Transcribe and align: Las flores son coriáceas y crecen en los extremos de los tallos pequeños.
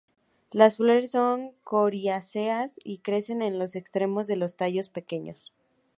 Las 0.49 0.77
flores 0.77 1.11
son 1.11 1.51
coriáceas 1.63 2.79
y 2.83 2.97
crecen 3.03 3.43
en 3.43 3.59
los 3.59 3.75
extremos 3.75 4.25
de 4.25 4.35
los 4.35 4.55
tallos 4.57 4.89
pequeños. 4.89 5.53